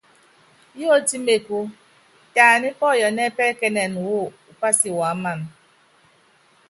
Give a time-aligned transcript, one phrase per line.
[0.79, 1.57] Yiɔtí mekú,
[2.33, 4.17] tɛ ani pɔyɔnɛ́ɛ́ pɛ́kɛ́ɛ́nɛn wɔ
[4.51, 5.39] upási wuáman.